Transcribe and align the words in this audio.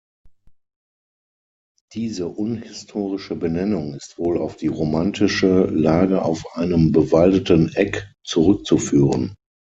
Diese 1.93 2.27
unhistorische 2.27 3.35
Benennung 3.35 3.93
ist 3.93 4.17
wohl 4.17 4.39
auf 4.39 4.55
die 4.57 4.65
romantische 4.65 5.65
Lage 5.65 6.23
auf 6.23 6.55
einem 6.55 6.91
"bewaldeten 6.91 7.71
Eck" 7.75 8.11
zurückzuführen. 8.25 9.35